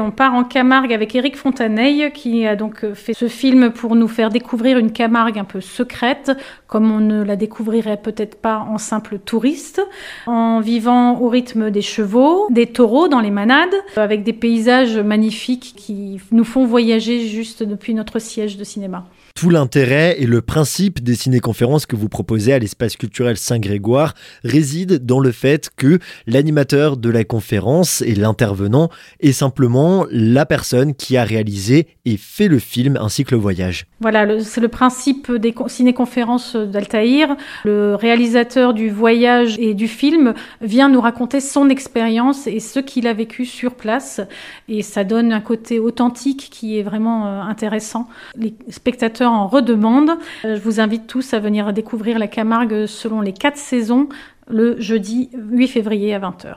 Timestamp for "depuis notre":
17.62-18.18